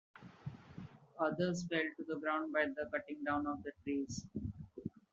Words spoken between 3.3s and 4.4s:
of the trees.